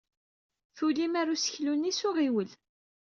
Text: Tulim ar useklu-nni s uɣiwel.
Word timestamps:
Tulim 0.77 1.13
ar 1.21 1.27
useklu-nni 1.33 1.91
s 1.97 2.01
uɣiwel. 2.07 2.49